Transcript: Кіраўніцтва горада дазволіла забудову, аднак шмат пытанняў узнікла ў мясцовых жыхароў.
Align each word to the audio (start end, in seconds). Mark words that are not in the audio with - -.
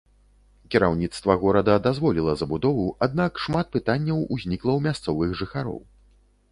Кіраўніцтва 0.75 1.35
горада 1.43 1.75
дазволіла 1.89 2.33
забудову, 2.41 2.89
аднак 3.09 3.33
шмат 3.45 3.71
пытанняў 3.77 4.27
узнікла 4.33 4.71
ў 4.75 4.79
мясцовых 4.89 5.29
жыхароў. 5.45 5.79